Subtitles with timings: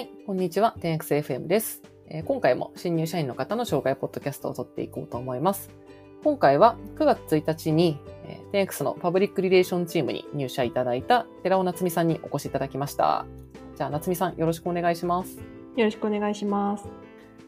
[0.00, 0.74] はい、こんにちは。
[0.78, 5.68] 10XFM です、えー今回も新入社員の方の紹介ポッドキャストを撮っていこうと思います。
[6.24, 13.26] 今回は9月1日に、えー 10X のパブリックリレーションチームに入社いただいた寺尾夏美さんにお越しいただきました。
[13.76, 15.36] じゃあ、夏美さんよろしくお願いします。
[15.76, 16.88] よろしくお願いします。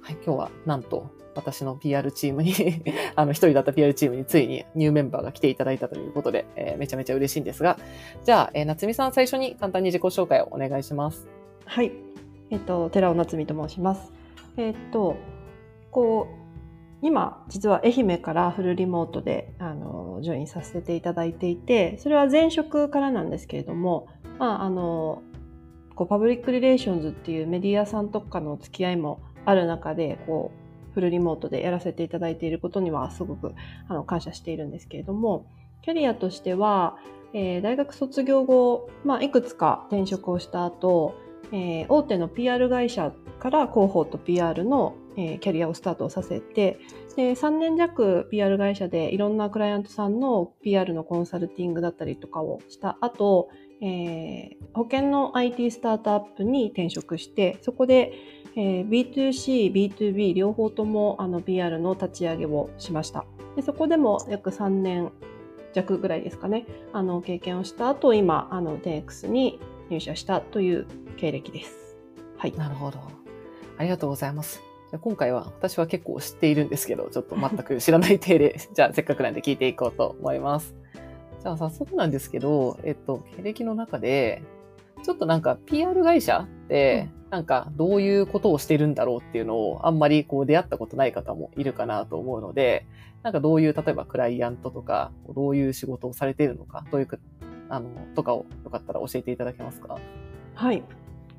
[0.02, 2.52] はい、今日はなんと私の PR チームに
[3.16, 7.78] あの一人だった PR チームについにニューメンバーが来ていただいたということで、えーめちゃめちゃ嬉しいんですが、
[8.24, 11.27] じゃあ、えー夏美さん最初に簡単に自己紹介をお願いします。
[11.64, 12.12] はい。
[12.52, 14.12] えっと、寺尾夏美と申します。
[14.59, 15.16] えっと、
[15.91, 16.43] こう、
[17.01, 24.07] 今、実は愛媛からフルリモートで、あの、ジョインさせていただいていて、それは前職からなんですけれども、
[24.38, 25.23] まあ、あの、
[25.95, 33.55] こう、パブリックリレーションズっていうメディアさんとかの付き合いもある中で、こう、フルリモートでやらせていただいていることにはすごく
[33.88, 35.46] あの感謝しているんですけれども、
[35.80, 36.98] キャリアとしては、
[37.32, 41.15] えー大学卒業後、まあ、いくつか転職をした後、
[41.51, 46.79] えー大手の PR 会社から広報と PR の、えーキャリアをスタートさせて
[47.16, 58.15] で3年弱 PR 会社でいろんなクライアントさんの PR のコンサルティングだったりとかをした後、えー保険の IT スタートアップに転職してそこで、
[58.57, 63.26] えー B2C、B2B 両方ともあの PR の立ち上げをしました。
[63.54, 65.12] でそこでも約3年
[65.75, 69.59] 弱ぐらいですかねあの経験をした後今あの 10X に
[69.91, 71.97] 入社したという経歴です。
[72.37, 72.53] はい。
[72.53, 72.99] なるほど。
[73.78, 74.62] ありがとうございます。
[74.91, 80.75] じゃあ今回は私は結構知っているんですけど、ちょっと全く知らない体で、 じゃあせっかくなんで聞いていこうと思います。
[81.41, 84.43] じゃあ早速なんですけど、えっと、経歴の中で、
[85.03, 92.87] ちょっとなんか PR 会社って、なんかどういうことをしてるんだろうっていうのをあんまりこう出会ったことない方もいるかなと思うので、
[93.22, 97.19] なんかどういう、例えばクライアントとか、どういう仕事をされているのか、どういうく、
[97.69, 99.99] あの、とかをよかったら教えていただけますか？
[100.54, 100.82] はい。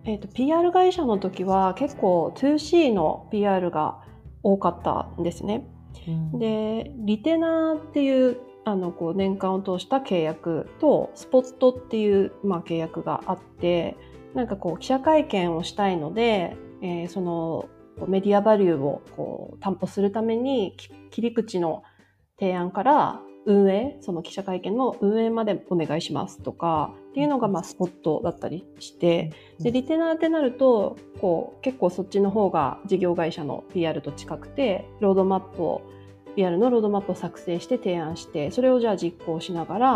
[0.06, 4.02] えっ、と、PR 会社の時は結構 2C の PR が
[4.41, 5.68] 多かったんですね。
[6.34, 13.97] で、リテナーっていう、あの、こう、年間を通した契約と、スポットっていう、まあ、契約があって、
[14.34, 17.70] なんかこう、記者会見をしたいので、えーその、
[18.08, 21.84] メディアバリューをこう担保するために、き切り口の
[22.40, 35.84] 提案から運営、その記者会見の運営までお願いしますとか、っていうのが、まあ、スポットだったりして、で、リテナーってなると、こう、結構そっちの方が事業会社の PR と近くて、ロードマップを、
[36.35, 39.88] PR のロードマップを作成して提案して、それをじゃあ実行しながら、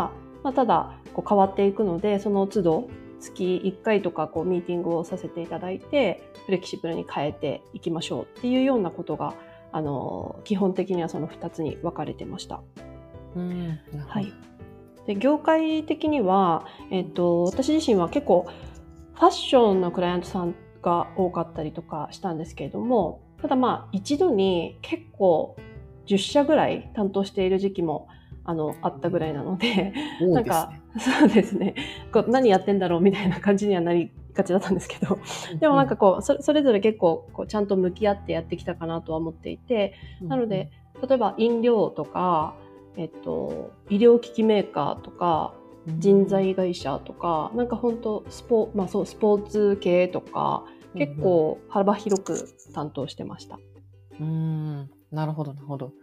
[0.44, 2.88] まあ、ただ、こう変わっていくので、その都度、
[3.20, 9.34] 月1回とかこうミーティングをさせていただいて、フレキシブルに変えていきましょうっていうようなことが、
[9.72, 12.62] あの、基本的にはその2つに分かれてました。
[13.36, 13.80] うん。
[14.06, 14.32] はい。
[15.08, 18.46] で、業界的には、えっと、私自身は結構、
[19.16, 20.54] ファッションのクライアントさん
[20.84, 25.56] が多かったりとかしたんですけれども、ただまあ、一度に結構、
[26.06, 28.08] 10社ぐらい担当している時期も、
[28.44, 31.76] あの、あったぐらいなので、多ないんかそうですね。
[32.14, 35.20] こう何やってんだろうみたいな感じにはなりがちだったんですけど、
[35.60, 40.72] でもなんかこう、そそれぞれ結構、こう、ちゃんと向き合ってやってきたかなとは思っていて、うん、なので、
[41.08, 42.56] 例えば飲料とか、
[42.98, 45.68] えっと、医療機器メーカーとか、うん
[46.00, 50.66] 人材会社とか、なんか本当スポ、まあそう、スポーツ系とか、
[50.96, 53.58] 結、構幅広く担当してました。
[54.20, 54.30] うんう
[54.82, 55.94] ん、なるほど、なるほど。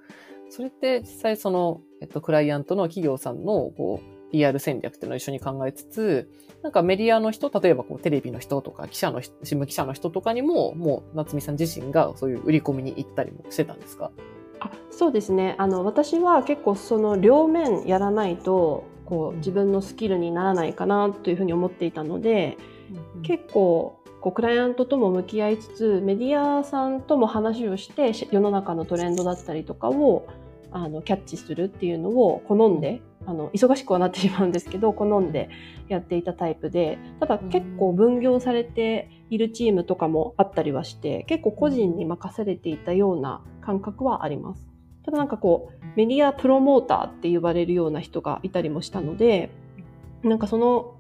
[0.49, 6.31] それって実際その、えっと、クライアントの企業さんの、こう、PR 戦略っていうのを一緒に考えつつ、
[6.63, 14.11] なんかメディアの人、例えばこうテレビの人とか記者の人、新聞記者の人とかにも、もう夏美さん自身がそういう売り込みに行ったりもしてたんですか？
[14.65, 15.55] あそうですね。
[15.59, 22.57] あの、私は結構その両面やらないと、こう、自分のスキルにならないかなというふうに思っていたので、
[23.23, 30.27] 結構こうクライアントとも向き合いつつメディアさんとも話をしてし世の中のトレンドだったりとかを
[30.75, 35.49] あのキャッチするっていうのを好んで、あの忙しくはなってしまうんですけど好んで
[35.89, 44.69] やっていたタイプでただ結構分業されているチームとかもあったりはして結構個人に任されていたような感覚はあります。
[45.05, 49.51] ただなんかこうメディアプロモーターって言われるような人がいたりもしたので
[50.23, 50.97] なんかその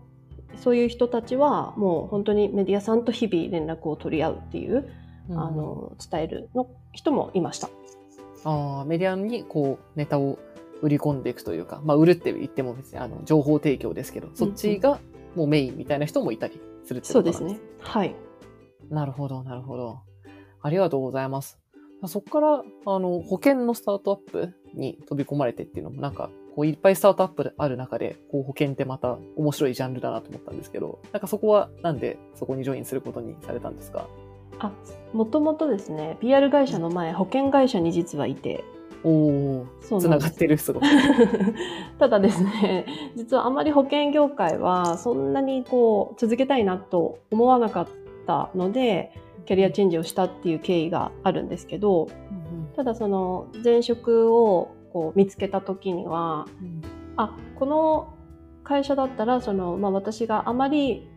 [0.56, 4.76] そういう人たちはもう本当にメディアさんと日々連絡を取り合うっていう、
[5.28, 7.70] うんあの伝えるの人もいました。
[8.44, 10.38] あーメディアにこうネタを
[10.82, 15.00] 売り込んでいくというか、まあ売るって言っても別にあの情報提供ですけど、そっちが
[15.34, 17.60] もうメインみたいな人もいたりするってことなんそうですね。
[17.80, 18.14] はい。
[18.90, 20.00] なるほど、なるほど。
[20.60, 21.58] ありがとうございます。
[22.06, 34.06] そこから、あの、保険のスタートアップに飛び込まれてっていうのも、なんか、こういっぱいスタートアップある中で、こう保険ってまた面白いジャンルだなと思ったんですけど、なんかそこはなんでそこにジョインすることにされたんですか？
[34.58, 34.72] あ、
[35.12, 38.64] もともとですね、PR 会社の前、保険会社に実はいて、
[39.04, 40.82] おお、そうつなんがってるすごい。
[41.98, 42.86] ただですね、
[43.16, 47.88] 実はあまり保険業界はそんなにこう続けたいなと思わなかっ
[48.26, 49.12] たので、
[49.44, 52.08] キャリアチェンジをしたっていう経緯があるんですけど、
[52.76, 56.46] ただその前職をこう見つけた時には、
[57.16, 58.14] あ、この
[58.64, 61.08] 会社だったらその、まあ、私があまり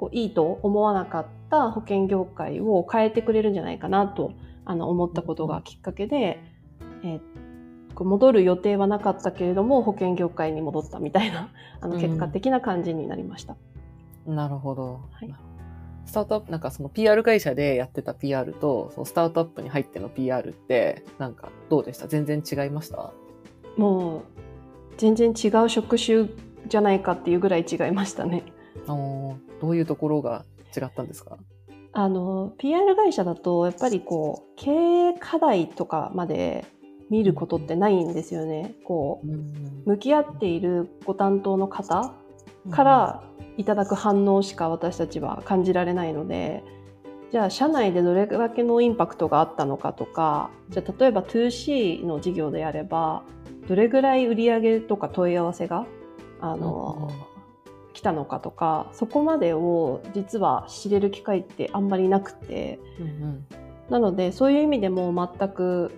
[0.00, 4.32] こういいと思わなかった保険業界を変えてくれるんじゃないかなと
[4.64, 6.40] あの思ったことがきっかけで、
[7.04, 7.20] えー
[8.02, 11.50] 戻る予定はなかったけれども保険業界に戻ったみたいな
[11.82, 13.56] あのうん結果的な感じになりました。
[14.26, 15.00] なるほど。
[15.12, 15.34] はい
[16.06, 22.08] スタートアップ、なんかその PR 会社でやってた PR と、そのスタートアップに入っての PR って、なんかどうでした？
[22.08, 23.12] 全然違いました？
[23.76, 24.22] もう
[24.96, 26.26] 全然違う職種
[26.68, 28.44] じゃないかっていうぐらい違いましたね。
[28.86, 30.44] あのどういうところが
[30.76, 31.38] 違ったんですか？
[31.92, 36.64] あの PR 会社だとやっぱりこう経営課題とかまで
[37.10, 38.74] 見ることってないんですよね。
[38.84, 42.14] こう向き合っているご担当の方
[42.70, 43.22] から
[43.56, 46.62] いただく反応しか私たちは感じられないので
[47.32, 53.24] じゃあ社内でどれだけのインパクトがあったのかとかじゃあ例えば 2C の事業であれば
[53.68, 55.86] どれぐらい売上とか問い合わせが
[56.40, 57.10] あの、
[58.00, 62.78] 来たのかとかそこまでを実は知れる機会ってあんまりなくて。
[62.98, 63.46] うんうん。
[63.90, 65.90] なのでそういう意味でも全く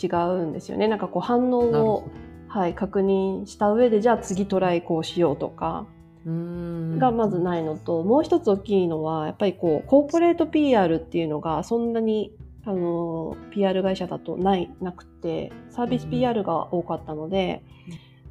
[0.00, 0.88] 違うんですよね。
[0.88, 2.04] なんかこう反応を
[2.46, 5.86] はい、確認した上でじゃあ次トライこうしようとか
[6.24, 12.32] がまずないのと、もう一つ大きいのはやっぱりこうコーポレート PR っていうのがそんなに
[12.64, 17.64] あの PR 会社だとないなくてサービス PR が多かったので、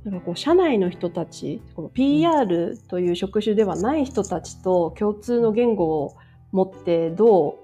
[0.05, 6.17] なんかこう社内の人たちこの PR という職種ではない人たちと共通の言語を
[6.51, 7.59] 持ってど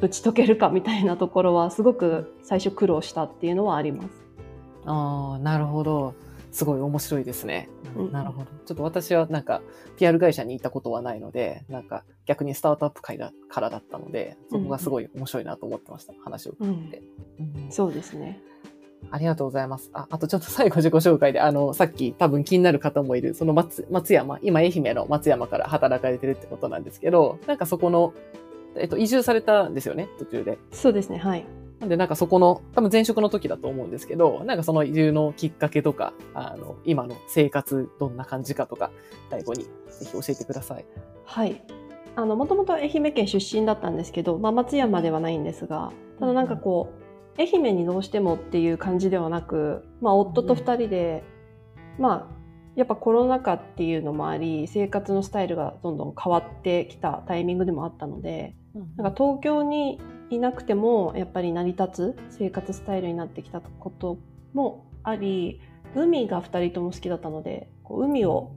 [0.00, 4.08] う打ち解けるかみたいなところはすごく最初苦労したっていうのはあります。
[4.86, 6.14] ああ、なるほど。
[6.50, 7.68] すごい面白いですね。
[7.96, 8.46] うんなるほど。
[8.64, 9.60] ちょっと私はなんか
[9.96, 16.12] PR 会社にいたことはないので、なんか逆にスタートアップ会だからだったので、そこがすごい面白いなと思ってました。
[16.22, 17.02] 話を聞いて。
[17.38, 18.40] うんそうですね。
[19.10, 19.90] ありがとうございます。
[19.92, 28.12] あ、あとちょっと最後自己紹介で、あの、さっき多分気になる方もいる、その松、松山、今愛媛の松山から働かれてるってことなんですけど、なんかそこの、
[28.76, 30.58] えっと、移住されたんですよね、途中で。
[30.72, 31.18] そうですね。
[31.18, 31.46] はい。
[31.80, 38.90] なんでなんかそこの、多分前職の時だと思うんですけど、なんかその移住のきっかけとか、あの、今の生活どんな感じかとか、
[39.30, 40.84] 最後にぜひ教えてください。
[41.24, 41.62] はい。
[42.16, 47.03] あの、もともと愛媛県出身だったんですけど、まあ、松山ではないんですが、ただなんかこう、
[47.38, 51.24] 愛媛にどうしてもっていう感じではなく、まあ、夫と二人で、
[51.98, 52.34] まあ、
[52.76, 58.56] やっぱコロナ禍っていうのもあり、生活のスタイルがどんどん変わってきたタイミングでもあったので、
[58.96, 60.00] なんか東京に
[60.30, 64.18] いなくてもやっぱり成り立つ生活スタイルになってきたこと
[64.52, 65.60] もあり
[65.94, 68.52] 海が2人とも好きだったのでこう海を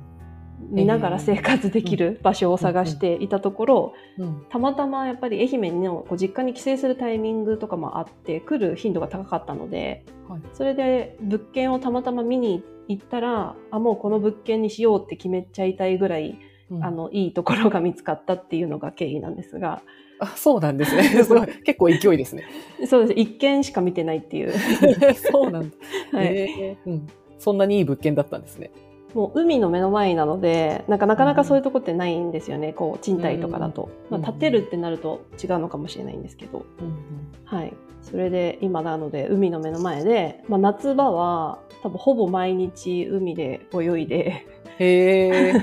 [0.59, 16.39] 見ながら生活できる場所を探していたところ、うんたまたまやっぱり愛媛の実家に帰省するタイミングとかもあって来る頻度が高かったのではいそれで物件をたまたま見に行ったらあもうこの物件にしようって決めちゃいたいぐらい
[16.69, 19.81] うんあのいいところが見つかったっていうのが経緯なんですが。
[20.19, 21.03] あ、そうなんですね。
[21.23, 21.47] すごい。
[21.63, 22.43] 結構勢いですね。
[22.87, 23.13] そうです。
[23.13, 24.51] 一件しか見てないっていう。
[25.31, 25.75] そうなんだ。
[26.17, 26.27] はい。
[26.27, 27.07] えーうん。
[27.37, 28.71] そんなにいい物件だったんですね。
[29.17, 32.71] もう海の目の前なので、なんかなかなかそういうとこってないんですよね。
[32.71, 33.89] こう、賃貸とかだと。
[34.11, 36.67] うんまあ、建てるってなると違うのかもしれないんですけど。
[36.79, 36.95] うん
[37.43, 37.73] はい。
[38.03, 44.45] それで今なので海の目の前で、まあ、夏場は多分ほぼ毎日海で泳いで、
[44.77, 45.53] へえ、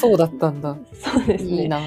[0.00, 0.76] そうだったんだ。
[0.92, 1.62] そうですね。
[1.62, 1.82] いいなぁ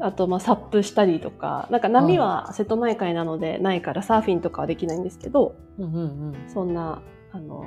[0.00, 7.66] あと、まあ、サップしたりとか、なんか波は瀬戸内海なのでないからサーフィンとかはできないんですけど、うんうんうんそんな、あの、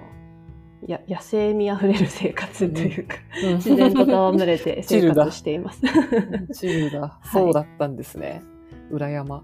[0.88, 5.82] や野生味あふれる生活というか、うん自然と戯れて 生活しています。
[6.54, 7.02] チルだ。
[7.02, 8.42] はいそうだったんですね。
[8.92, 9.44] 裏山。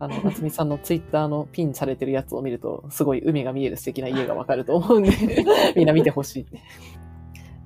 [0.00, 5.10] あの、夏美さんのツイッターのピンされてるやつを見ると、すごい海が見える素敵な家がわかると思うんで、
[5.76, 6.46] みんな見てほしい。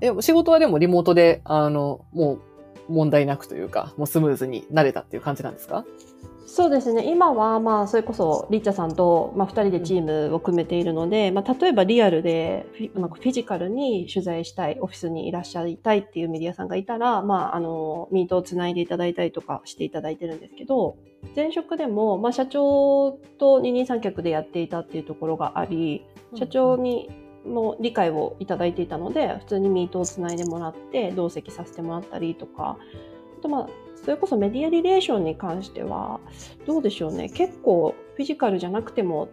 [0.00, 2.34] でも仕事はでもリモートで、あの、も
[2.88, 5.84] う問題なくというか、もうスムーズに慣れたっていう感じなんですか？
[6.50, 7.04] そうですね。
[7.06, 20.96] 今は、まあ、それこそ、リッチャさんと、まあ、二人でチームを組めているので、まあ、例えばリアルでフィ、ジカルに取材したい、オフィスにいらっしゃいたいっていうメディアさんがいたら、まあ、あの、ミートをつないでいただいたりとかしていただいてるんですけど、
[21.36, 27.10] 前職でも、まあ、社長と二人三脚でやっていたっていうところがあり、社長に
[27.44, 36.20] の理解をいただいていたので、普通にミートをつないでもらって、同席させてもらったりとか、あとまあ、それこそメディアリレーションに関しては、
[36.66, 37.28] どうでしょうね。
[37.28, 39.28] 結構フィジカルじゃなくても、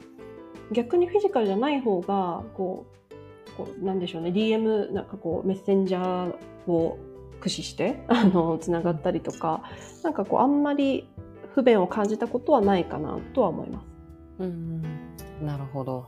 [0.71, 4.31] 逆にフィジカルじゃない方が、こう、こうなんでしょうね。
[4.31, 6.97] DM、なんかこう、メッセンジャーを
[7.35, 9.63] 駆使して、 あの、つながったりとか、
[10.03, 11.07] なんかこう、あんまり
[11.53, 13.88] 不便を感じたことはないかなとは思います。
[14.39, 14.81] うん、
[15.41, 16.07] なるほど。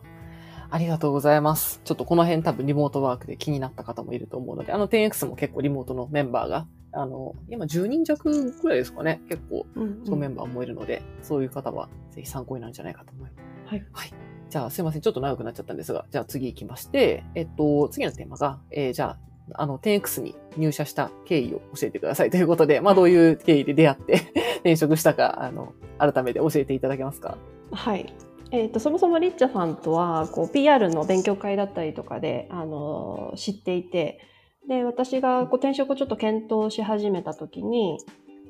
[0.69, 1.81] ありがとうございます。
[1.83, 9.21] ちょっとこの辺多分リモートワークで気になった方もいると思うので、あの 10X も結構リモートのメンバーが、あの、今10人弱ぐらいですかね。
[9.29, 9.65] 結構、
[10.03, 13.69] そのメンバーもいるので、うんうん、そういう方はぜひ参考になるんじゃないかと思います。
[13.69, 13.85] はい。
[13.91, 14.13] はい。
[14.49, 15.01] じゃあ、すいません。
[15.01, 19.17] ちょっと長くなっちゃったんですが、じゃあ次行きまして、えっと、次のテーマが、えー、じゃ
[19.53, 24.13] あ、あの、10X に入社した経緯を教えてくださいということで、まあ、どういう経緯で出会って
[24.59, 27.37] 転職したか、あの、改めて教えていただけますか？
[27.71, 28.13] はい。
[28.51, 34.19] えーと、そもそもリッチャさんとはこう PR の勉強会だったりとかで、あの知っていて
[34.67, 37.97] で私がこう転職をちょっと検討し始めた時に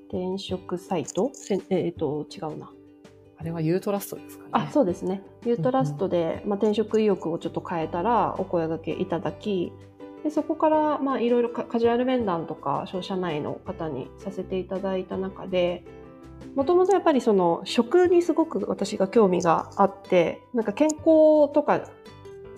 [0.09, 1.31] 転職サイト？
[1.69, 2.71] えっ、ー、と違うな。
[3.39, 4.49] あれはユートラストですかね。
[4.51, 5.21] あそうですね。
[5.45, 9.71] ユートラストで、まあ、転職意欲をちょっと変えたらお声がけいただき
[10.23, 15.83] でそこからまあいろいろカジュアル面談とか商社内の方にさせていただいた中で
[16.55, 21.81] もともとやっぱりその食にすごく私が興味があってなんか健康とか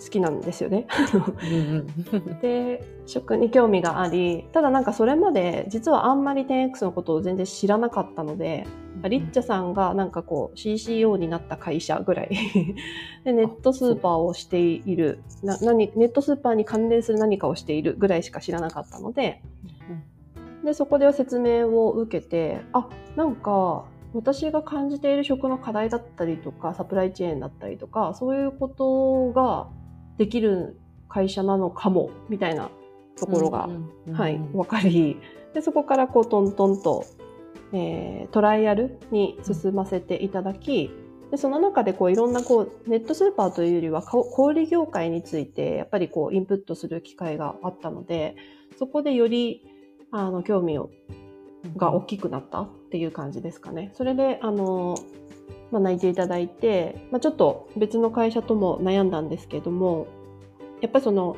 [0.02, 0.86] 好きなんですよね。
[2.40, 8.66] で食に興味がありただなんかそれまで実はあんまり 10X のことを全然知らなかったので、
[9.08, 12.30] リッチャさんがなんかこう CCO になった会社ぐらい
[13.24, 19.42] でネットスーパーをしているな何ネットスーパーに関連する何かをしているぐらいしか知らなかったので、
[20.64, 29.68] でそこで説明を受けてあなんか私が感じている食の課題だったりとかサプライチェーンだったりとかそういうことが
[30.18, 32.70] できる会社なのかもみたいな
[33.18, 33.68] ところが、
[34.12, 35.18] はい、分かり
[35.54, 37.04] でそこからこうトントンと、
[37.72, 40.90] えー、トライアルに進ませていただき
[41.30, 48.36] でその中でこういろんなこうネットスーパーというよりは小売業界についてやっぱりこうインプットする機会があったので
[48.78, 49.64] そこでより
[50.12, 50.90] あの興味を
[51.76, 53.90] が大きくなったっていう感じですかね。
[53.94, 54.96] それであの、
[55.70, 60.06] まあ、泣いていただいて、まあ、ちょっと別の会社とも悩んだんですけども
[60.80, 61.36] やっぱりその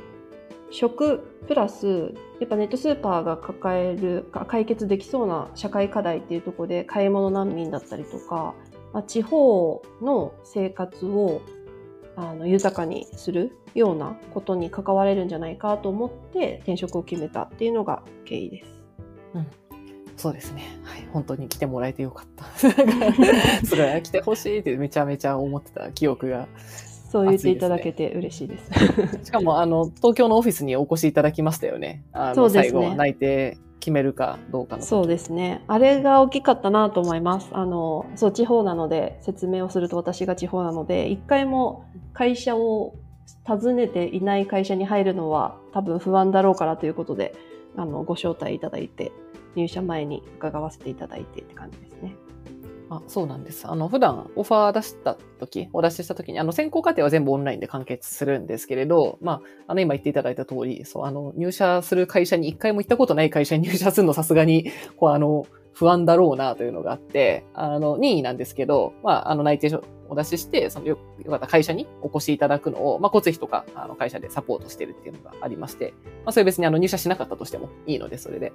[0.70, 8.54] 食プラスやっぱネットスーパーが抱える解決できそうな社会課題っていうところで買い物難民だったりとか、
[8.92, 11.42] まあ、地方の生活を
[12.16, 18.82] あの豊かにするようなことに関われるんじゃないかと思って転職を決めたっていうのが経緯です。
[19.34, 19.46] うん、
[20.16, 20.78] そうですね。
[20.84, 21.08] はい。
[21.12, 22.44] 本当に来てもらえてよかった。
[23.66, 26.48] それは来てほしいってめちゃめちゃ思ってた記憶が、
[27.10, 28.70] そう言っていただけて嬉しいです。
[29.24, 32.04] しかも、あの、東京のオフィスにお越しいただきましたよね。
[32.12, 34.82] あの、ね、最後は内定決めるかどうかの。
[34.82, 35.64] そうですね。
[35.66, 37.50] あれが大きかったなと思います。
[37.52, 41.84] あの、そう、地方なので、説明をすると私が地方なので、一回も
[42.14, 42.94] 会社を
[43.44, 47.34] 訪ねていない会社に入るのは多分不安だろうからということで、
[47.76, 49.10] あの、ご招待いただいて、
[49.56, 52.14] 入社前に伺わせていただいてって感じですね。
[52.92, 53.66] あそうなんです。
[53.66, 78.52] あの、普段オファー出した時、お出しした時に、あの、選考過程は全部オンラインで完結するんですけれど、まあ、あの、今言っていただいた通り、そう、あの、入社する会社に一回も行ったことない会社に入社するのさすがに、こう、あの、不安だろうなというのがあって、あの、任意なんですけど、まあ、あの、内定書お出しして、そのよ、よかった会社にお越しいただくのを、まあ、交通費とか、あの、会社でサポートしてるっていうのがありまして、まあ、それ別にあの、入社しなかったとしてもいいので、それで、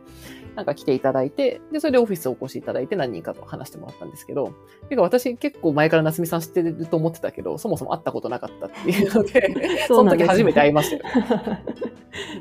[0.55, 4.53] なんか来ていただいて、で、それでオフィスをお越しいただいて何人かと話してもらったんですけど、
[4.87, 9.49] てか私結構前から夏美さん知ってると思ってたけど、そもそも会ったことなかったっていうので、
[9.87, 11.03] その時初めて会いましたよ。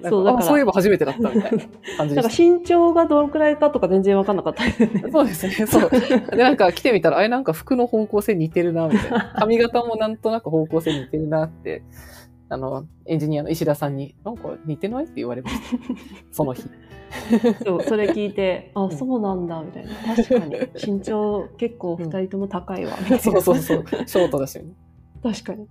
[0.09, 1.59] そうだからそういえば初めてだったみたいな
[1.99, 4.66] 感じでなんか身長がどのくらいかとか全然わかんなかった、
[5.13, 5.91] そうですね、そう。
[5.91, 9.35] で、なんか来てみたら、あれなんか服の方向性似てるな、みたいな。
[9.39, 11.83] 髪型もなんとなく方向性似てるなって、
[12.49, 15.79] あの、エンジニアの石田さんに、なんか似てないって言われました。
[16.33, 16.65] その日。
[17.65, 20.17] そう、それ聞いて、あ、そうなんだ、みたいな。
[20.17, 20.57] 確かに。
[20.75, 23.19] 身長結構二人とも高いわ、みたいな。
[23.19, 23.85] そうそうそう。
[24.07, 24.65] ショートだし、ね。
[25.23, 25.65] 確かに。
[25.65, 25.69] い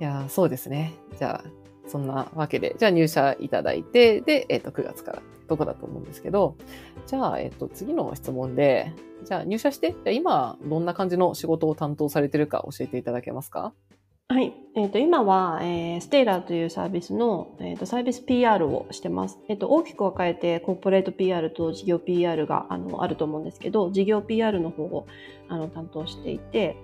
[0.00, 0.92] やそうですね。
[1.18, 1.50] じゃあ、
[1.86, 6.56] そんなわけで、じゃあ入社いただいて、で、えっ、ー、と、9月からとこだと思うんですけど、
[7.06, 8.92] じゃあ、えっ、と、次の質問で、
[9.24, 13.72] じゃあ入社して、今、どんな感じの仕事を担当されてるか教えていただけますか？
[14.28, 14.54] はい。
[14.74, 19.38] えっ、ー、と、今は、えー、ステイラーというサービスの、えっ、ー、と、サービス PR をしてます。
[19.48, 25.06] えっ、と、大きく分かれて、コーポレート PR と事業 PR が、あの、あると思うんですけど、事業 PR の方を、
[25.48, 26.76] あの、担当していて、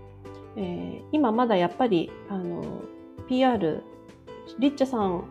[0.56, 2.82] え今まだやっぱり、あの、
[3.28, 3.82] PR
[4.58, 5.24] リッチャさん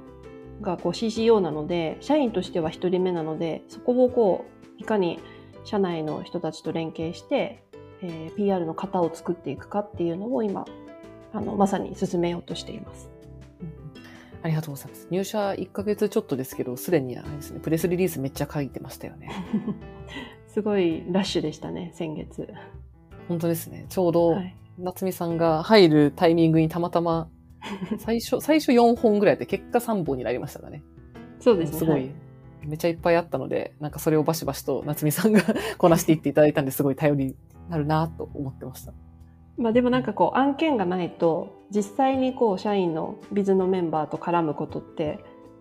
[0.61, 5.19] がこう CCO なので、社員としては1人目なので、そこをこう、いかに
[5.63, 7.63] 社内の人たちと連携して、
[8.01, 10.65] えー、PR の型を作っていくかっていうのを今、
[11.33, 13.09] あの、まさに進めようとしています。
[14.41, 15.07] ありがとうございます。
[15.11, 19.29] 入社1ヶ月ちょっとですけど、すでにあれですね、プレスリリースめっちゃ書いてましたよね。
[20.47, 22.47] すごいラッシュでしたね、先月。
[23.27, 23.85] 本当ですね。
[23.89, 24.37] ちょうど、
[24.79, 27.29] 夏美さんが入るタイミングにたまたま、
[27.99, 30.83] 最初、最初4本ぐらいで結果3本になりましたかね。
[31.39, 31.79] そうですね。
[31.79, 32.11] すごい、はい、
[32.63, 35.41] めちゃいっぱいあったので、なんかそれをバシバシと夏美さんが
[35.77, 37.35] こなしていっていただいたんですごい頼りに
[37.69, 38.93] なるなと思ってました。
[39.57, 45.19] まあでもなんかこう案件がないと実際にこう社員のビズのメンバーと絡むことって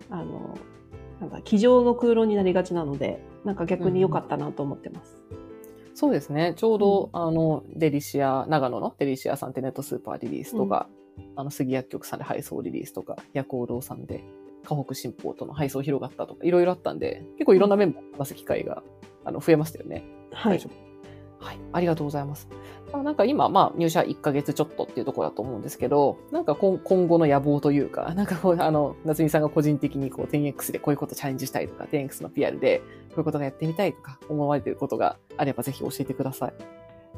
[0.09, 0.57] あの
[1.19, 5.17] なんか机上の空論になりがちなのでなんか逆に良かったなと思ってます。
[5.31, 6.53] うん、そうですね。
[6.55, 10.87] ちょうど、うん、あのデリシア長野のデリシアさんってネットスーパーリリースとか、
[11.17, 14.23] うん、あの杉薬局さんで配送リリースとか夜行堂さんで
[14.65, 18.83] 河北新報との配送広がったとかいろいろあったんで結構いろんなメンバーを話す機会が
[19.25, 20.03] あの増えましたよね。
[20.31, 20.61] はい。
[21.39, 22.49] はい、ありがとうございます。
[22.91, 32.83] なんか今、まあ入社1ヶ月ちょっとっていうところだと思うんですけど、なんか今後の野望というか、なんかこう、あの、夏美さんが個人的にこう 10X でこういうことチャレンジしたいとか、10X の PR でこ
[33.17, 36.53] ういうことがやってみたいとか思われていることがあればぜひ教えてください。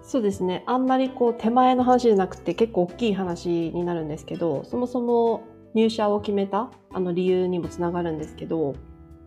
[0.04, 0.64] そうですね。
[0.68, 8.76] あんまりこう手前の話じゃなくて結構大きい話になるんですけど、そもそも入社を決めたあの理由にもつながるんですけど、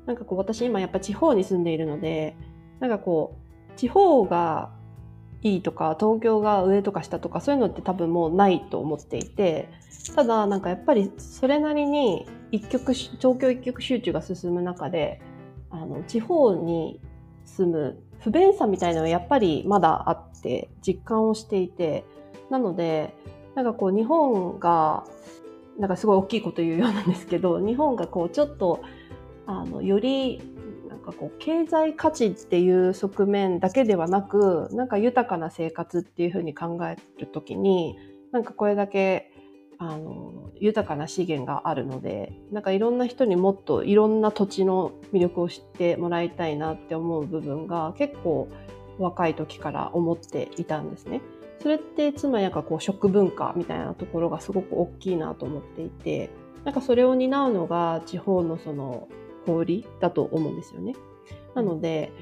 [0.06, 2.36] なんかこう私今やっぱ地方に住んでいるので、
[2.80, 3.38] なんかこ
[3.72, 4.70] う地方が
[5.44, 9.68] いいとか東京が上とか下とかそういうのって多分もうないと思っていて
[10.16, 15.20] ただなんかやっぱりそれなりに一極東京一極集中が進む中で
[15.70, 16.98] あの地方に
[17.44, 22.06] 住む不便さみたいなのはやっぱりまだあって実感をしていて
[22.48, 23.14] なので
[23.54, 25.04] なんかこう日本が
[25.78, 28.81] なんかすごい大きいこと言うようなんですけど 日本がこうちょっと
[29.47, 30.40] あのより
[30.88, 37.97] なんかこう経済価値っていう側面だけではなくなんか豊かな生活っていうふうに考えるときに
[38.32, 39.30] なんかこれだけ
[39.78, 48.49] あの豊かな資源があるのでなんかいろんな人にもっといろんな土地の魅力を知ってもらいたいなって思う部分が結構
[48.99, 51.21] 若い時から思っていたんですね。
[51.64, 56.28] それってつまりなんかこう食文化みたいなところがすごく大きいなと思っていて
[56.64, 59.08] なんかそれを担うのが地方のその
[59.46, 60.94] 小売だと思うんですよね。
[61.54, 62.12] なので、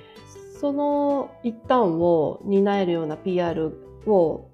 [0.60, 3.72] その一端を担えるような PR
[4.06, 4.48] を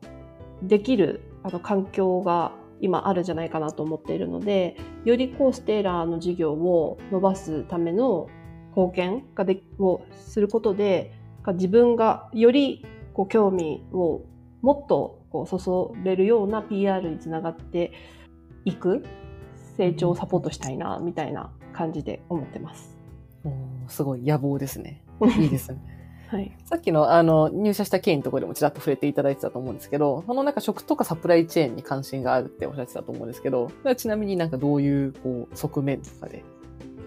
[0.63, 8.29] できるあの環境が今あるんじゃないかなと思っているので、よりこうステーラーの事業を伸ばすための
[8.77, 11.13] 貢献がでをすることで、
[11.47, 14.23] 自分がよりこう興味を
[14.63, 17.93] もっとこう注れるような PR につながって
[18.65, 19.05] いく
[19.77, 22.97] 成長をサポートしたいなみたいな感じで思ってます。
[23.87, 25.05] すごい野望ですね。
[25.39, 25.79] いいですね。
[26.29, 36.45] はい、さっきのあの入社した経緯のところでもちらっと触れていただいてたと思うんですけど、そのなんか食とかサプライチェーンに関心があるっておっしゃってたと思うんですけど、ちなみになんかどういうこう側面とかで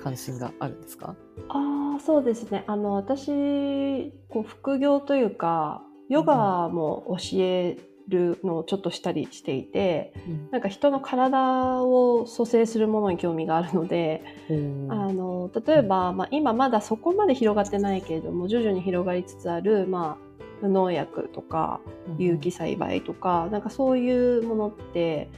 [0.01, 1.15] 関心があるんですか？
[1.49, 2.63] ああ、そうですね。
[2.65, 7.78] あの、私、こう副業というか、ヨガも教え
[8.10, 21.80] るのをちょっとしたりしていて、うん、なんか人の体を蘇生するものに興味があるので、うん、あの例えば、まあ、今まだそこまで広がってないけれども徐々に広がりつつある、まあ、無農薬とか
[22.17, 25.30] 有機栽培とか、うん、なんかそういうものって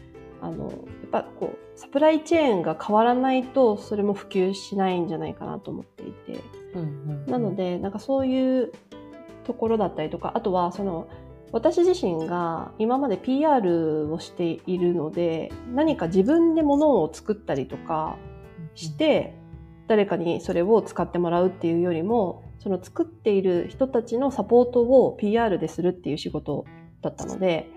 [0.42, 0.76] あのやっ
[1.12, 6.42] ぱこうサプライチェーンが変わらないとそれも普及しないんじゃないかなと思っていて、
[6.74, 6.88] うんうん
[7.26, 8.72] うん、なのでなんかそういう
[9.44, 11.08] ところだったりとかあとはその
[11.52, 18.18] 私自身が今まで PR をしているので何か自分で物を作ったりとか
[18.74, 19.36] して
[19.88, 26.66] 誰かにそれを使ってもらうっていうよりもその作っている人たちのサポートを PR でするっていう仕事
[27.02, 27.70] だったので、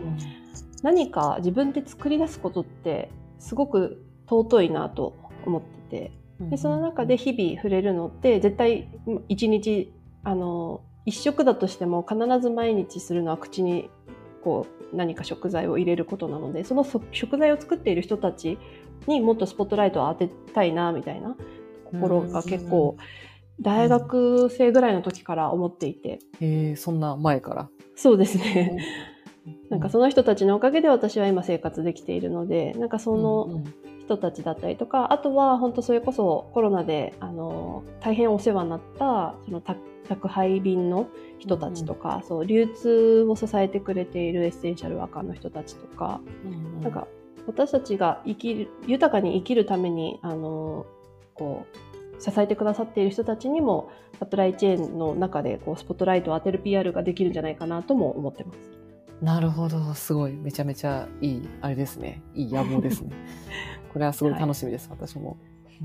[0.85, 8.89] 何か自分で作り出すことってすごく尊いなと思っててでその中で日々触れるのって絶対
[9.29, 13.89] 一日あの一食だとしても必ず毎日するのは口に
[14.45, 18.59] こう何か食材を入れることなのでその食材を作っている人たち
[19.07, 21.37] にもっとスポットライトを当てたいなみたいな
[21.85, 22.97] 心が結構
[23.61, 26.19] 大学生ぐらいの時から思っていて。
[26.41, 27.69] へえそんな前から？
[27.95, 28.79] そうですね。
[29.71, 33.63] なんかその人たちのおかげで私は今生活できているのでなんかその
[34.07, 47.07] 人たちだったりとかあとは本当それこそコロナであの大変お世話になったその宅配便の人たちとか、うん、そう流通を支えてくれているエッセンシャルワーカーの人たちとか、うん、なんか
[47.47, 50.87] 私たちが生きる、豊かに生きるために、あの、
[51.35, 51.65] こ
[52.19, 58.59] う、支えてくださっている人たちにも、サプライチェーンの中で、こう、スポットライトを当てる PR ができるんじゃないかなとも思ってます。
[59.23, 59.95] なるほど。
[59.95, 60.33] すごい。
[60.33, 62.23] めちゃめちゃいい、あれですね。
[62.35, 63.13] いい野望ですね。
[63.97, 65.39] これはすごい楽しみです、私も。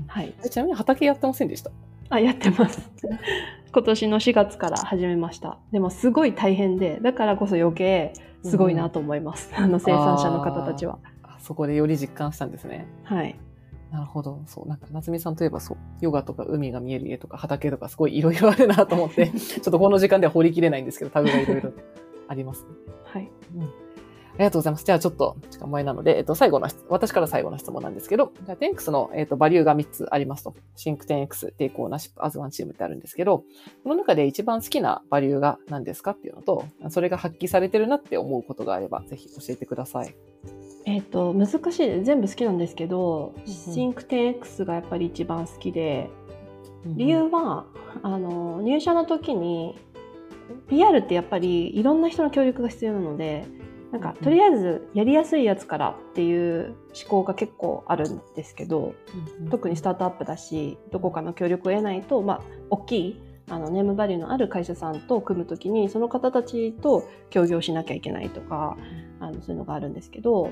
[0.06, 0.34] はい。
[0.44, 1.70] えちなみに畑やってませんでした？
[2.10, 2.90] あ、やってます。
[3.72, 5.56] 今年の4月から始めました。
[5.72, 9.50] でもすごい大変で、だからこそ余計すごいなと思います。
[9.56, 10.98] あの生産者の方たちは。
[11.22, 12.86] あそこでより実感したんですね。
[13.04, 13.34] はい。
[13.90, 14.42] なるほど。
[14.44, 14.68] そう。
[14.68, 21.72] なんか、夏美さんといえばそう、ヨガとか海が見える家とか畑とかすごいいろいろあるなと思って、 ちょっとこの時間では掘りきれないんですけど、タグがいろいろ
[22.28, 22.68] ありますね。
[23.04, 23.30] はい。
[23.56, 23.70] うん。
[24.34, 24.84] ありがとうございます。
[24.84, 30.54] じゃあちょっと時間前なので、えっと、最後の質、私から最後の質問なんですけど、じゃあ、テンクスの、えっと、バリューが3つありますと。
[30.74, 33.44] シンクテン X、テイクオーナーシップ、アズワンチームってあるんですけど、
[33.82, 40.14] この中で一番好きなバリューが何ですかっていうのと、それが発揮されてるなって思うことがあれば、ぜひ教えてください。
[40.86, 42.02] えっ、と、難しい。
[42.02, 46.08] 全部好きなんですけど、うんシンクテン X がやっぱり一番好きで、
[46.86, 47.66] 理由は、
[48.02, 49.78] あの、入社の時に、
[50.68, 53.46] PR ってやっぱりいろんな人の協力が必要なので、
[53.92, 58.94] なんか、とりあえずやりやすいやつからっていう思考が結構あるんですけど、
[59.50, 68.78] 特にスタートアップだし、どこかの協力を得ないと、まあ、大きい、あの、ネームバリューのある会社さんと組むときに、その方たちと協業しなきゃいけないとか、
[69.20, 70.48] あの、そういうのがあるんですけど、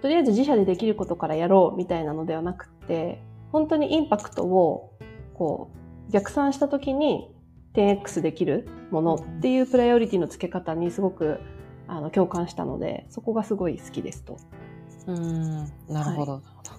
[0.00, 3.20] とりあえず自社でできることからやろうみたいなのではなくって、
[3.52, 4.92] 本当にインパクトを、
[5.34, 5.70] こ
[6.08, 7.30] う、逆算したときに
[7.74, 11.40] 10X できるものっていうプライオリティの付け方にすごく、
[11.86, 14.38] あの、共感したので、そこがすごい好きですと。
[15.06, 16.70] うん、なるほど、なるほど。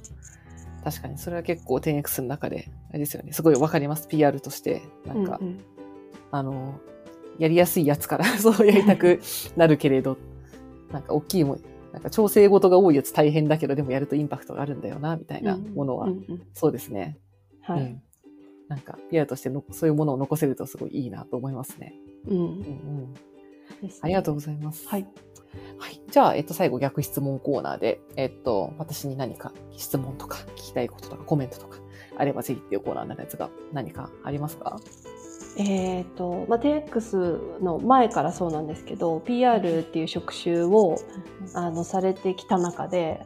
[0.84, 3.34] 確かに、それは結構 10X の中で、あれですよね。
[3.34, 4.08] すごいわかります。
[4.08, 4.82] PR として。
[5.06, 5.60] なんか、うんうん
[6.32, 6.80] あの、
[7.38, 9.22] やりやすいやつから そうやりたく
[9.56, 10.18] なるけれど、
[10.92, 11.60] なんか大きいもん、
[11.94, 17.18] なんか調整事が多いやつ大変だけど、でもやるとインパクトがあるんだよな、みたいなものは、うんうんそうですね。
[17.62, 17.82] はい。
[17.82, 18.02] うん。
[18.68, 21.94] なんか、PR としてのそういうものを残せるとすごいいいなと思いますね。
[22.28, 23.14] うんうんうん。
[24.02, 24.88] ありがとうございます。
[24.88, 25.08] はい。
[25.78, 26.02] はい。
[26.10, 31.80] じゃあ、えっと、最後逆質問コーナーで、えっと、私に何か質問とか聞きたいこととかコメントとか
[32.18, 34.80] あればぜひっていうコーナーのやつが何かありますか？
[35.58, 40.98] えっ、と、まあ、TX の前からそうなんですけど、PR っていう職種を、
[41.54, 43.26] あの、されてきた中で、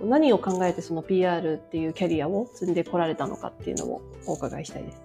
[0.00, 5.02] 何を考えてその PR っていうキャリアを積んでこられたのかっていうのをお伺いしたいです。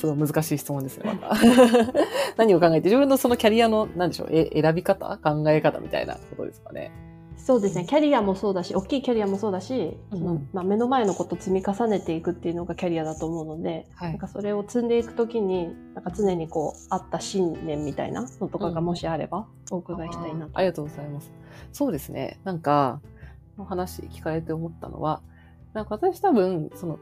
[0.00, 1.36] すごい難しい質問ですね、また。
[2.38, 5.18] 何を考えて、自分のそのキャリアの、なんでしょう、え選び方？
[5.22, 6.90] 考え方みたいなことですかね。
[7.36, 7.84] そうですね。
[7.84, 20.52] キャリアもそうだし、大きいキャリアもそうだし、そのうんまあ、目の前のことを積み重ねていくっていうのがキャリアだと思うので、はいなんかそれを積んでいくときに、なんか常にこう、あった信念みたいなのとかがもしあれば、お伺いしたいなと。
[20.54, 21.30] ありがとうございます。
[21.72, 22.38] そうですね。
[22.44, 23.00] なんか、
[23.58, 25.20] お話聞かれて思ったのは、
[25.72, 26.98] なんか私多分、その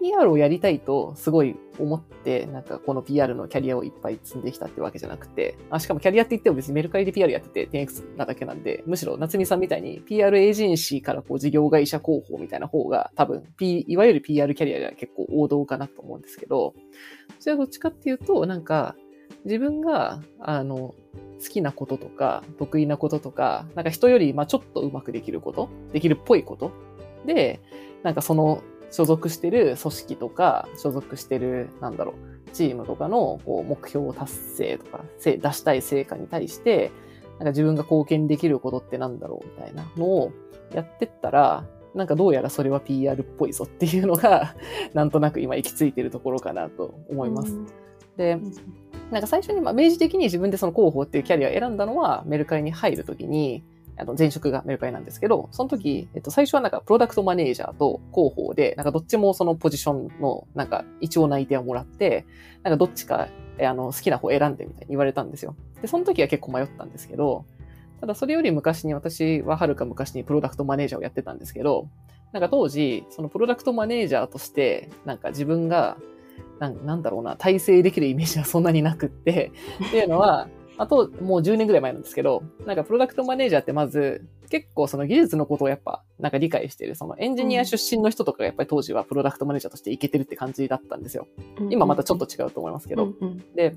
[0.00, 16.74] PR をやりたいとすごい思って、なんかこの PR のキャリアをいっぱい積んできたってわけじゃなくて、あしかもキャリアって言っても別にメルカリで PR やってて 10X なだけなんで、むしろ夏美さんみたいに PR エージェンシーからこう事業会社広報みたいな方が多分、P、いわゆる PR キャリアでは結構王道かなと思うんですけど、
[17.38, 18.96] それはどっちかっていうと、なんか
[19.44, 20.94] 自分が、あの、
[21.40, 26.72] 好きなこととか、得意なこととか、なんか人より、まあちょっとうまくできること、できるっぽいこと
[27.28, 27.60] で、
[28.02, 32.14] なんかその所属してる組織とか、所属してる、なんだろ
[32.46, 36.90] う、チームとかのこう目標達成とか、せ出したい成果に対して、
[37.32, 40.32] なんか自分が貢献できることってなんだろうみたいなのを
[40.74, 41.64] やってったら、
[41.94, 44.56] なんかどうやらそれは PR っぽいぞっていうのが、
[44.94, 47.56] なんとなく今行き着いてるところかなと思います。
[48.16, 48.52] で、うん
[49.10, 53.64] なんか最初に、まあ、明示的に自分でその広報っていうキャリアを選んだのは、メルカリに入るときに、
[53.98, 62.26] あの、前職がメルカリなんですけど、その時、えっと、最初はなんか、プロダクトマネージャーと広報で、なんかどっちもそのポジションの、なんか、一応内定をもらって、
[62.62, 63.28] なんかどっちか、
[63.60, 65.56] あの、好きな方選んでみたいに言われたんですよ。
[65.82, 67.44] で、その時は結構迷ったんですけど、
[68.00, 71.88] ただそれより昔に私ははるか昔にプロダクトマネージャーをやってたんですけど、
[72.32, 75.96] なんか当時、そのプロダクトマネージャーとして、なんか自分が、
[76.60, 79.52] なんなんだろうな、体制できるイメージはそんなになくって、
[79.88, 91.26] っていうのは、あと、もう10年ぐらい前なんですけど、なんかプロダクトマネージャーってまず、結構その技術のことをやっぱ、なんか理解してる、そのエンジニア出身の人とかがやっぱり当時はプロダクトマネージャーとしていけてるって感じだったんですよ。
[91.68, 93.12] 今またちょっと違うと思いますけど。
[93.56, 93.74] で、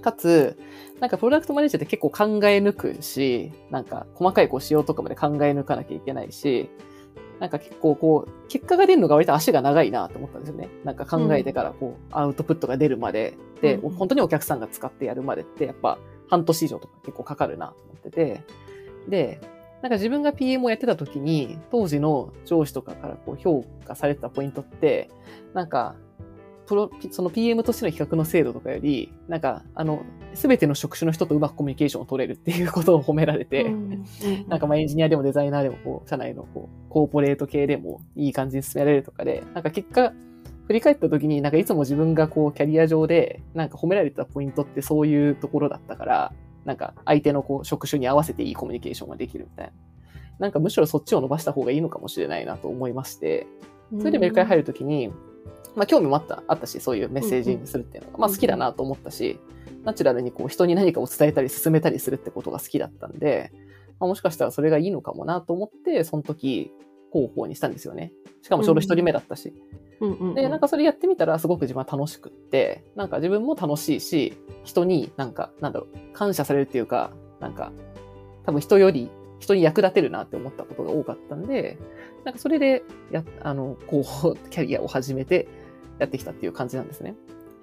[0.00, 0.56] かつ、
[1.00, 6.70] なんかプロダクトマネージャーって結構考え抜くし、なんか細かいこう仕様とかまで考え抜かなきゃいけないし、
[7.42, 10.68] なんか結構こう、結果が出るのが割と足が長いなと思ったんですよね。
[10.84, 15.98] なんか考えてからこう、アウトプットが出るまで、で、本当にお客さんが使ってやるまでって、やっぱ
[16.32, 18.42] 半年以上とか結構かかるなと思ってて、
[19.06, 19.38] で、
[19.82, 25.10] なんか自分が PM をやってた時に、当時の上司とかからこう評価されてたポイントって、
[25.52, 25.94] なんか、
[26.66, 34.04] プロ、その PM としての比較の精度とかより、なんか、あの、すべての職種の人とうまくコミュニケーションを取れるっていうことを褒められて、うん。
[34.48, 40.14] なんかまあエンジニアでもデザイナーでもこう、社内のこう、コーポレート系でもいい感じに進められるとかで、なんか結果、
[40.72, 46.32] 振り返った時になんかいつも自分がこう、キャリア上で、なんか褒められてたポイントってそういうところだったから、
[46.64, 49.72] なんか相手のこう、職種に合わせていいコミュニケーションができるみたいな。
[50.38, 53.46] なんかむしろそっちを伸ばした方がいいのかもしれないなと思いまして、
[53.98, 55.12] それでメルカリ入るときに、
[55.76, 59.38] まあ興味もあった、あったし、そういうメッセージにするっていうのが、まあ好きだなと思ったし、
[59.84, 63.52] ナチュラルにこう人に何かを伝えたり進めたりするってことが好きだったんで、
[64.00, 66.72] まあ、もしかしたらそれがいいのかもなと思って、その時、
[67.12, 68.10] 広報にしたんですよね。
[68.40, 69.52] しかもちょうど一人目だったし。
[69.76, 77.72] うんうんうんで、なんかそれやってみたらすごく自分は楽しくって、なんか自分も楽しいし、人になんか、なんだろう、感謝されるっていうか、なんか、
[78.44, 79.10] 多分人より
[79.42, 81.76] 人に役立てるなって思ったことが多かったんで、
[82.24, 85.48] なんかそれで、や、あの、広報キャリアを始めて
[85.98, 87.16] やってきたっていう感じなんですね。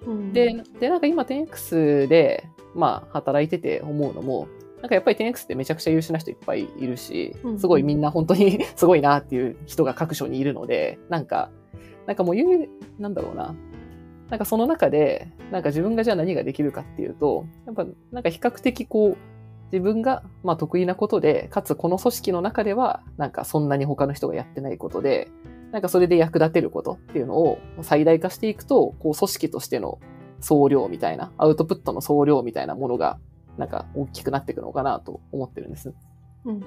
[0.05, 0.33] うん。
[0.33, 4.47] で、で、なんか今 10X で、まあ、働いてて思うのも、
[4.81, 7.59] なんかやっぱり 10X ってめちゃくちゃ優秀な人いっぱいいるしう、ん。
[7.59, 11.49] すごいみんな本当にすごいなっていう人が各所にいるので、なんか、
[12.09, 13.55] なんかもう言う、なんだろうな。
[14.31, 19.17] なんかその中で、なんか自分がじゃあ何ができるかっていうと、やっぱなんか比較的こう、
[19.71, 25.29] 自分がまあ得意なことで、かつこの組織の中では、なんかそんなに他の人がやってないことで、
[25.71, 29.99] なんかそれで役立てることっていうのを最大化していくと、こう組織としての
[30.39, 33.19] 総量みたいな、アウトプットの総量みたいなものが、
[33.59, 35.93] なんか大きくなっていくのかなと思ってるんです。
[36.45, 36.63] うん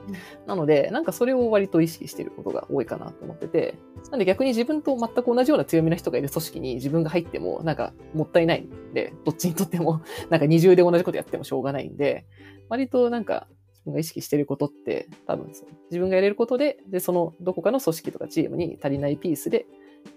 [0.47, 3.75] なので、なんかそれを割と意識していることが多いかなと思ってて、
[4.11, 12.27] なんで逆に自分と全く同じような強みの人がいる組織に自分が入っても、なんかもったいないんで、どっちにとっても、 なんか二重で同じことやってもしょうがないんで、
[12.69, 19.67] 割となんか自分が意識していることって多分そう自分がやれることで、で、そのどこかの組織とかチームに足りないピースで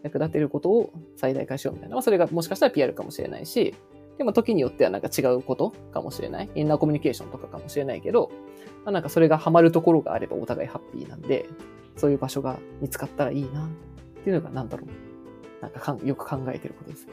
[0.04, 1.96] 役立てることを最大化しようみたいな。
[1.96, 3.74] まあそれがもしかしたら PR かもしれないし、
[4.18, 6.50] でも時によってはなんか違うことかもしれない。
[6.56, 8.32] インナーコミュニケーションとかかもしれないけど、
[8.86, 11.50] まあ、なんかそれがハマるところがあればお互いハッピーなんで、
[11.98, 13.70] そういう場所が見つかったらいいなっ
[14.24, 14.90] ていうのがなんだろう。
[15.62, 17.08] なんかかんよく考えてることです。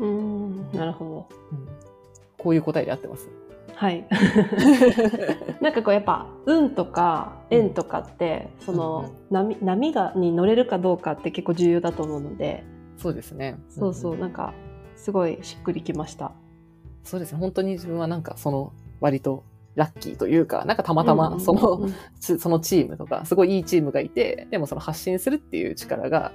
[0.00, 1.28] うんなるほど。
[1.52, 1.68] うん、
[2.36, 3.28] こういう答えで合ってます？
[3.74, 4.06] はい。
[5.62, 12.64] なんかこうやっぱ運とか縁とかってその波波がに乗れるかどうかって結構重要だと思うので、
[12.96, 13.58] そうですね。
[13.70, 14.52] そうそう、んなんか
[14.96, 16.32] すごいしっくりきました。
[17.04, 17.38] そうですね。
[17.38, 26.32] 本当に自分はなんかその割とラッキーというか、なんかたまたまその、うんうんつそのチームとか、すごいいいチームがいて、でもその発信するっていう力が、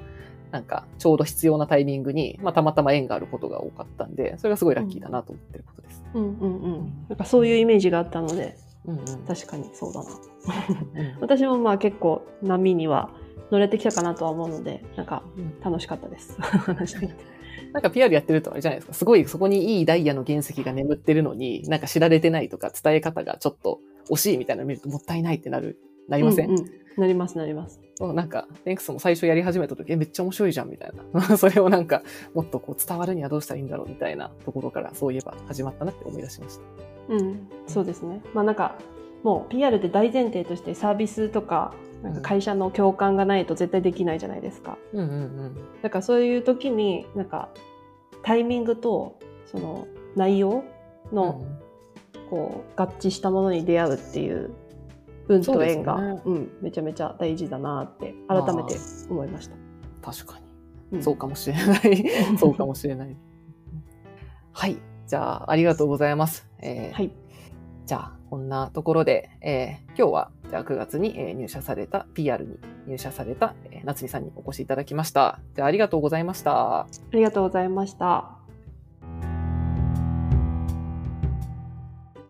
[0.51, 6.03] なんかちょうど必要なタイミングに、まあたまたま縁があることが多かったんで、それがすごいラッキーだなと思ってることです。
[6.13, 7.05] うんうんうん。
[7.07, 9.05] なんかそういうイメージがあったのでうんうん。
[9.27, 10.09] 確かにそうだな。
[10.09, 10.19] うん
[11.21, 13.11] 私もまあ結構波には
[13.51, 16.35] 乗れてきたかなとは思うのでなんかうん楽しかったです。
[16.41, 17.15] 話してみて
[17.73, 18.93] なんか PR やってるとあれじゃないですか。
[18.93, 23.79] すごいそこにいいダイヤの原石が眠ってるのに、なんか知られてないとか伝え方がちょっと
[24.09, 27.79] 惜しいみたいなの見るともったいないってなる、なりません、うんうんなりますなります。
[28.01, 31.21] なんか、テンクスも最初やり始めた時、え、めっちゃ面白いじゃんみたいな。
[31.37, 32.03] それをなんか、
[32.33, 36.63] もっとこう伝わるにはどうしたらいいんだろうみたいなところから、そういえば始まったなって思い出しました。
[37.13, 38.21] うん、そうですね。
[38.33, 38.75] まあなんか
[39.23, 44.77] もう PR って大前提としてサービスとかなんか会社の共感がないと絶対できないじゃないですか。
[44.93, 45.15] うんうんう
[45.49, 45.55] ん。
[45.81, 47.49] だからそういう時になんか
[48.23, 50.63] タイミングとその内容
[51.11, 51.43] の
[52.29, 54.51] こう合致したものに出会うっていう
[55.27, 58.75] 運と縁がそうねうん、めちゃめちゃ大事だなって改めて
[59.09, 59.55] 思いました。
[60.01, 60.45] 確かに。
[60.91, 62.05] うんそうかもしれない。
[62.39, 63.15] そうかもしれない。
[64.53, 64.77] はい。
[65.05, 66.47] じゃあ、ありがとうございます。
[66.61, 67.11] えーはい、
[67.89, 75.39] じゃあ、こんなところで、えー今日は、じゃあ9月にえ入社された、PR に入社された、えー夏美さんにお越しいただきました。
[75.55, 76.81] じゃあ、ありがとうございました。
[76.81, 78.38] ありがとうございました。